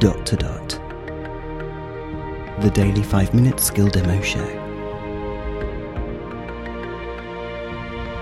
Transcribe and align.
Dot 0.00 0.24
to 0.24 0.36
Dot. 0.36 0.68
The 2.62 2.70
daily 2.72 3.02
5 3.02 3.34
minute 3.34 3.60
skill 3.60 3.86
demo 3.88 4.18
show. 4.22 4.46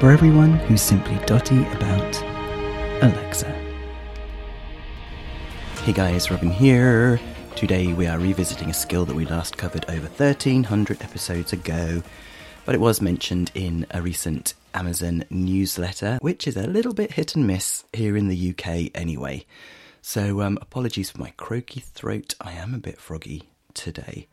For 0.00 0.10
everyone 0.10 0.54
who's 0.54 0.82
simply 0.82 1.24
dotty 1.24 1.60
about 1.68 2.20
Alexa. 3.00 3.52
Hey 5.84 5.92
guys, 5.92 6.32
Robin 6.32 6.50
here. 6.50 7.20
Today 7.54 7.92
we 7.92 8.08
are 8.08 8.18
revisiting 8.18 8.70
a 8.70 8.74
skill 8.74 9.04
that 9.04 9.14
we 9.14 9.24
last 9.26 9.56
covered 9.56 9.84
over 9.88 10.08
1300 10.08 11.00
episodes 11.00 11.52
ago, 11.52 12.02
but 12.64 12.74
it 12.74 12.80
was 12.80 13.00
mentioned 13.00 13.52
in 13.54 13.86
a 13.92 14.02
recent 14.02 14.54
Amazon 14.74 15.22
newsletter, 15.30 16.18
which 16.22 16.48
is 16.48 16.56
a 16.56 16.66
little 16.66 16.92
bit 16.92 17.12
hit 17.12 17.36
and 17.36 17.46
miss 17.46 17.84
here 17.92 18.16
in 18.16 18.26
the 18.26 18.50
UK 18.50 18.90
anyway. 18.96 19.44
So, 20.00 20.40
um, 20.42 20.58
apologies 20.60 21.10
for 21.10 21.20
my 21.20 21.30
croaky 21.36 21.80
throat. 21.80 22.34
I 22.40 22.52
am 22.52 22.74
a 22.74 22.78
bit 22.78 23.00
froggy 23.00 23.50
today. 23.74 24.28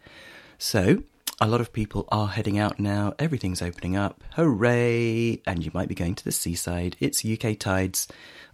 So, 0.57 1.03
a 1.41 1.47
lot 1.47 1.59
of 1.59 1.73
people 1.73 2.07
are 2.09 2.27
heading 2.29 2.57
out 2.57 2.79
now. 2.79 3.13
Everything's 3.19 3.61
opening 3.61 3.97
up. 3.97 4.23
Hooray! 4.35 5.41
And 5.45 5.65
you 5.65 5.71
might 5.73 5.89
be 5.89 5.95
going 5.95 6.15
to 6.15 6.23
the 6.23 6.31
seaside. 6.31 6.95
It's 6.99 7.25
UK 7.25 7.59
tides. 7.59 8.07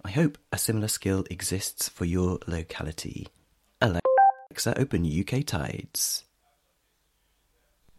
I 0.04 0.10
hope 0.10 0.38
a 0.52 0.58
similar 0.58 0.88
skill 0.88 1.26
exists 1.30 1.90
for 1.90 2.06
your 2.06 2.40
locality. 2.48 3.28
Alexa, 3.82 4.78
open 4.80 5.06
UK 5.06 5.46
tides. 5.46 6.24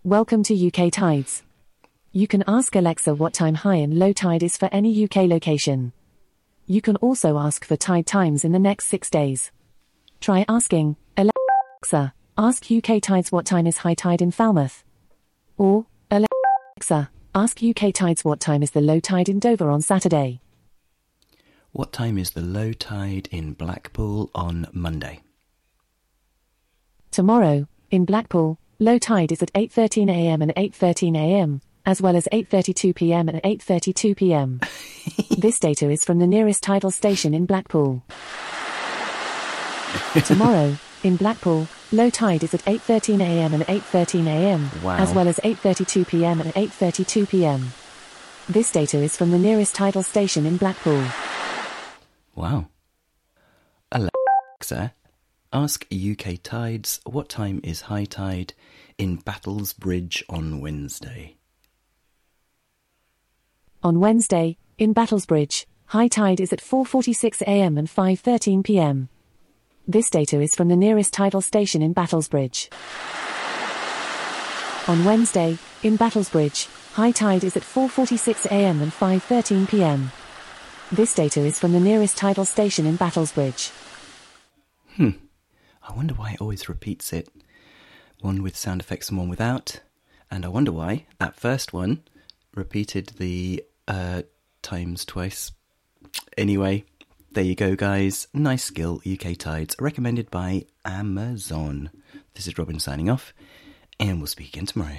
Welcome 0.04 0.42
to 0.44 0.66
UK 0.66 0.92
Tides. 0.92 1.44
You 2.10 2.26
can 2.26 2.42
ask 2.48 2.74
Alexa 2.74 3.14
what 3.14 3.32
time 3.32 3.54
high 3.54 3.76
and 3.76 3.96
low 3.96 4.12
tide 4.12 4.42
is 4.42 4.56
for 4.56 4.68
any 4.72 5.04
UK 5.04 5.28
location. 5.28 5.92
You 6.72 6.80
can 6.80 6.96
also 6.96 7.36
ask 7.36 7.66
for 7.66 7.76
tide 7.76 8.06
times 8.06 8.46
in 8.46 8.52
the 8.52 8.58
next 8.58 8.86
six 8.86 9.10
days. 9.10 9.50
Try 10.22 10.46
asking, 10.48 10.96
Alexa, 11.18 12.14
ask 12.38 12.64
UK 12.72 13.02
tides 13.02 13.30
what 13.30 13.44
time 13.44 13.66
is 13.66 13.76
high 13.84 13.92
tide 13.92 14.22
in 14.22 14.30
Falmouth. 14.30 14.82
Or, 15.58 15.84
Alexa, 16.10 17.10
ask 17.34 17.62
UK 17.62 17.92
tides 17.92 18.24
what 18.24 18.40
time 18.40 18.62
is 18.62 18.70
the 18.70 18.80
low 18.80 19.00
tide 19.00 19.28
in 19.28 19.38
Dover 19.38 19.68
on 19.68 19.82
Saturday. 19.82 20.40
What 21.72 21.92
time 21.92 22.16
is 22.16 22.30
the 22.30 22.40
low 22.40 22.72
tide 22.72 23.28
in 23.30 23.52
Blackpool 23.52 24.30
on 24.34 24.66
Monday? 24.72 25.20
Tomorrow, 27.10 27.68
in 27.90 28.06
Blackpool, 28.06 28.58
low 28.78 28.96
tide 28.96 29.30
is 29.30 29.42
at 29.42 29.52
8.13am 29.52 30.40
and 30.40 30.54
8.13am, 30.54 31.60
as 31.84 32.00
well 32.02 32.16
as 32.16 32.28
8.32pm 32.32 33.28
and 33.28 33.42
8.32 33.42 34.16
pm. 34.16 34.60
this 35.38 35.58
data 35.58 35.90
is 35.90 36.04
from 36.04 36.18
the 36.18 36.26
nearest 36.26 36.62
tidal 36.62 36.90
station 36.90 37.34
in 37.34 37.46
Blackpool. 37.46 38.02
Tomorrow, 40.24 40.76
in 41.02 41.16
Blackpool, 41.16 41.66
low 41.90 42.08
tide 42.10 42.44
is 42.44 42.54
at 42.54 42.64
8.13am 42.64 43.52
and 43.52 43.64
8.13am, 43.64 44.82
Wow. 44.82 44.96
as 44.96 45.12
well 45.12 45.26
as 45.28 45.38
8.32pm 45.42 46.40
and 46.40 46.54
8.32 46.54 47.28
pm. 47.28 47.72
This 48.48 48.70
data 48.72 48.98
is 48.98 49.16
from 49.16 49.30
the 49.30 49.38
nearest 49.38 49.74
tidal 49.74 50.02
station 50.02 50.46
in 50.46 50.56
Blackpool. 50.56 51.02
Wow. 52.34 52.66
Alexa, 53.90 54.94
ask 55.52 55.86
UK 55.92 56.42
tides 56.42 57.00
what 57.04 57.28
time 57.28 57.60
is 57.62 57.82
high 57.82 58.04
tide 58.06 58.54
in 58.98 59.18
Battlesbridge 59.18 60.22
on 60.28 60.60
Wednesday. 60.60 61.36
On 63.84 63.98
Wednesday, 63.98 64.58
in 64.78 64.94
Battlesbridge, 64.94 65.66
high 65.86 66.06
tide 66.06 66.40
is 66.40 66.52
at 66.52 66.60
4:46 66.60 67.42
a.m. 67.42 67.76
and 67.76 67.88
5:13 67.88 68.62
p.m. 68.62 69.08
This 69.88 70.08
data 70.08 70.40
is 70.40 70.54
from 70.54 70.68
the 70.68 70.76
nearest 70.76 71.12
tidal 71.12 71.40
station 71.40 71.82
in 71.82 71.92
Battlesbridge. 71.92 72.70
On 74.86 75.04
Wednesday, 75.04 75.58
in 75.82 75.98
Battlesbridge, 75.98 76.68
high 76.92 77.10
tide 77.10 77.42
is 77.42 77.56
at 77.56 77.64
4:46 77.64 78.46
a.m. 78.46 78.82
and 78.82 78.92
5:13 78.92 79.68
p.m. 79.68 80.12
This 80.92 81.12
data 81.12 81.40
is 81.40 81.58
from 81.58 81.72
the 81.72 81.80
nearest 81.80 82.16
tidal 82.16 82.44
station 82.44 82.86
in 82.86 82.96
Battlesbridge. 82.96 83.72
Hmm. 84.94 85.18
I 85.82 85.92
wonder 85.92 86.14
why 86.14 86.34
it 86.34 86.40
always 86.40 86.68
repeats 86.68 87.12
it. 87.12 87.28
One 88.20 88.44
with 88.44 88.56
sound 88.56 88.80
effects 88.80 89.08
and 89.08 89.18
one 89.18 89.28
without. 89.28 89.80
And 90.30 90.44
I 90.44 90.48
wonder 90.48 90.70
why 90.70 91.06
that 91.18 91.34
first 91.34 91.72
one 91.72 92.04
repeated 92.54 93.14
the 93.18 93.64
uh, 93.88 94.22
times 94.62 95.04
twice. 95.04 95.52
Anyway, 96.36 96.84
there 97.32 97.44
you 97.44 97.54
go, 97.54 97.74
guys. 97.76 98.28
Nice 98.34 98.64
skill, 98.64 99.00
UK 99.10 99.36
Tides, 99.36 99.76
recommended 99.78 100.30
by 100.30 100.66
Amazon. 100.84 101.90
This 102.34 102.46
is 102.46 102.58
Robin 102.58 102.78
signing 102.78 103.08
off, 103.08 103.32
and 103.98 104.18
we'll 104.18 104.26
speak 104.26 104.48
again 104.48 104.66
tomorrow. 104.66 104.98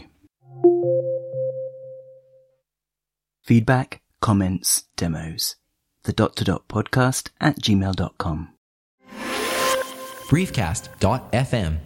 Feedback, 3.41 4.01
comments, 4.21 4.85
demos. 4.95 5.57
The 6.03 6.13
dot 6.13 6.35
to 6.37 6.43
dot 6.43 6.67
podcast 6.67 7.29
at 7.39 7.57
gmail.com. 7.59 8.49
briefcast.fm 10.29 11.77